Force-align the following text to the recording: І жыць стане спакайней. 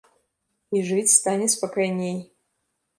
І 0.79 0.81
жыць 0.89 1.13
стане 1.19 1.53
спакайней. 1.57 2.21